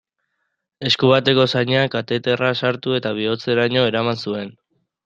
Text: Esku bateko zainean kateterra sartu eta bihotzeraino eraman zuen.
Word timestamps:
Esku 0.89 1.11
bateko 1.11 1.45
zainean 1.57 1.93
kateterra 1.97 2.51
sartu 2.63 2.99
eta 3.03 3.17
bihotzeraino 3.21 3.89
eraman 3.93 4.25
zuen. 4.27 4.57